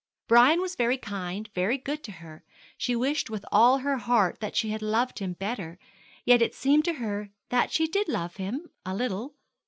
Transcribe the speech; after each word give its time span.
Brian 0.27 0.61
was 0.61 0.73
very 0.73 0.97
kind, 0.97 1.47
very 1.53 1.77
good 1.77 2.03
to 2.03 2.13
her; 2.13 2.43
she 2.75 2.95
wished 2.95 3.29
with 3.29 3.45
all 3.51 3.77
her 3.77 3.97
heart 3.97 4.39
that 4.39 4.55
she 4.55 4.69
had 4.71 4.81
loved 4.81 5.19
him 5.19 5.33
better; 5.33 5.77
yet 6.25 6.41
it 6.41 6.55
seemed 6.55 6.83
to 6.85 6.93
her 6.93 7.29
that 7.49 7.71
she 7.71 7.87
did 7.87 8.07
love 8.09 8.37
him 8.37 8.71
a 8.83 8.95
little. 8.95 9.35